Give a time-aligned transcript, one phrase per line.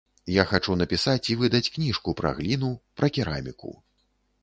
[0.41, 3.69] Я хачу напісаць і выдаць кніжку пра гліну, пра кераміку.